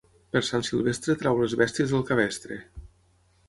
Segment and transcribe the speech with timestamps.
[0.35, 2.61] Per Sant Silvestre treu les bèsties del cabestre.